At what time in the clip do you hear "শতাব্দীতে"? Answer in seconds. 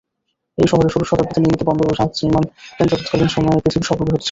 1.09-1.39